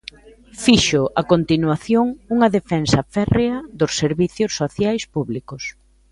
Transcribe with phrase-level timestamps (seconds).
[0.63, 2.05] Fixo, a continuación,
[2.35, 5.63] unha defensa férrea dos servizos sociais públicos.